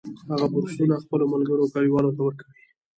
[0.31, 2.53] هغه بورسونه خپلو ملګرو او کلیوالو ته ورکوي